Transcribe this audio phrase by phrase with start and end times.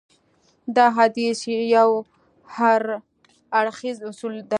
[0.75, 1.39] دا حديث
[1.75, 1.89] يو
[2.55, 4.49] هراړخيز اصول دی.